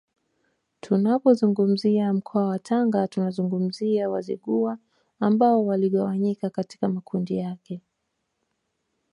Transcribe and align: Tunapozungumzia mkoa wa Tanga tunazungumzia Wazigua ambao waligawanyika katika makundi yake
Tunapozungumzia 0.81 2.13
mkoa 2.13 2.45
wa 2.47 2.59
Tanga 2.59 3.07
tunazungumzia 3.07 4.09
Wazigua 4.09 4.77
ambao 5.19 5.65
waligawanyika 5.65 6.49
katika 6.49 6.87
makundi 6.87 7.37
yake 7.37 7.81